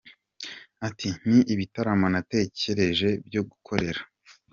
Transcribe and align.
Ati, 0.87 1.09
Ni 1.27 1.39
ibitaramo 1.53 2.05
natekereje 2.13 3.09
byo 3.27 3.41
gukorera. 3.49 4.01